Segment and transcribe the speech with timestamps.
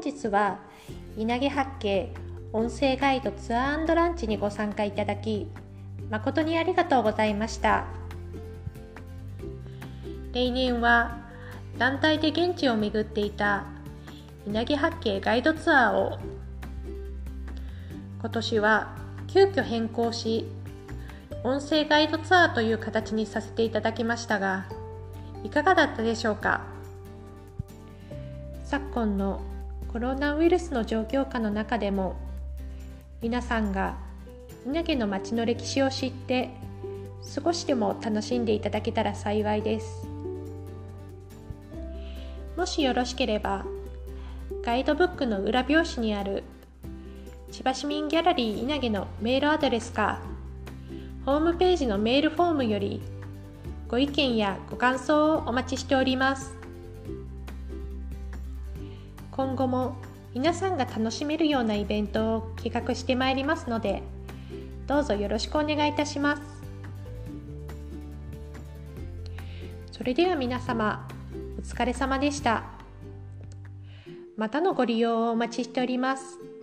[0.00, 0.60] 本日は
[1.16, 2.14] 稲毛八景
[2.52, 5.48] 音声ガイドツアーランチにご参加いただき
[6.08, 7.84] 誠にありがとうございました。
[10.32, 11.18] 例年は
[11.78, 13.64] 団体で現地を巡っていた
[14.46, 16.16] 稲毛八景ガイドツアーを
[18.20, 20.46] 今年は急遽変更し
[21.42, 24.66] 音声ガイドツアーという形にさせていただきましたが
[25.42, 26.60] いかがだったでしょうか？
[28.64, 29.40] 昨今の
[29.92, 32.16] コロナウイルスの状況下の中でも
[33.22, 33.96] 皆さんが
[34.66, 36.50] 稲毛の町の歴史を知って
[37.22, 40.06] 少しでも楽しんでいただけたら幸いです。
[42.56, 43.64] もしよろしければ
[44.62, 46.42] ガイドブックの裏表紙にある
[47.50, 50.20] 千葉市民ギャラリー稲毛のメールアドレスか
[51.24, 53.00] ホームページのメールフォームより
[53.88, 56.67] ご意見やご感想をお待ちしております。
[59.38, 59.94] 今後も
[60.34, 64.02] 皆さんが楽しめるようなイベントを企画してまいりますので
[64.88, 66.42] どうぞよろしくお願いいたします
[69.92, 71.06] それでは皆様
[71.56, 72.64] お疲れ様でした
[74.36, 76.57] またのご利用をお待ちしております。